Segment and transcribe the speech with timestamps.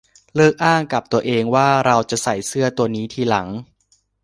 [0.35, 3.47] เลิกอ้างกับตัวเองว่าเราจะใส่เสื้อตัวนี้ทีหลัง